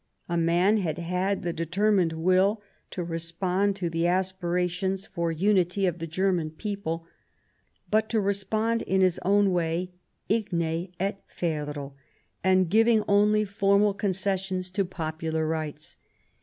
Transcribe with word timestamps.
A 0.27 0.35
man 0.35 0.77
had 0.77 0.97
had 0.97 1.43
the 1.43 1.53
determined 1.53 2.13
will 2.13 2.59
to 2.89 3.03
respond 3.03 3.75
to 3.75 3.87
the 3.87 4.07
aspirations 4.07 5.05
for 5.05 5.31
unity 5.31 5.85
of 5.85 5.99
the 5.99 6.07
German 6.07 6.49
people, 6.49 7.05
but 7.91 8.09
to 8.09 8.19
respond 8.19 8.81
in 8.81 9.01
his 9.01 9.19
own 9.23 9.51
way, 9.51 9.91
igne 10.27 10.91
et 10.99 11.21
ferro, 11.27 11.93
and 12.43 12.67
giving 12.71 13.03
only 13.07 13.45
formal 13.45 13.93
concessions 13.93 14.71
to 14.71 14.85
popular 14.85 15.45
rights. 15.45 15.97